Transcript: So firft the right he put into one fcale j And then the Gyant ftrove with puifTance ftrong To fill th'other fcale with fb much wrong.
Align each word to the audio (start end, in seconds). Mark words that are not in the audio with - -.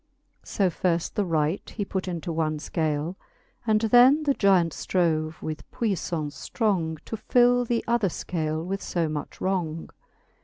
So 0.43 0.71
firft 0.71 1.13
the 1.13 1.23
right 1.25 1.69
he 1.69 1.85
put 1.85 2.07
into 2.07 2.33
one 2.33 2.57
fcale 2.57 3.13
j 3.13 3.17
And 3.67 3.81
then 3.81 4.23
the 4.23 4.33
Gyant 4.33 4.71
ftrove 4.73 5.39
with 5.43 5.69
puifTance 5.69 6.49
ftrong 6.49 6.97
To 7.05 7.15
fill 7.17 7.67
th'other 7.67 8.09
fcale 8.09 8.65
with 8.65 8.81
fb 8.81 9.11
much 9.11 9.39
wrong. 9.39 9.91